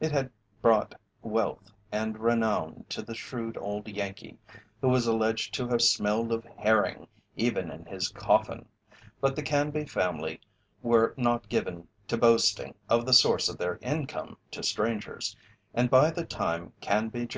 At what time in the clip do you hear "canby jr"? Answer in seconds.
16.80-17.34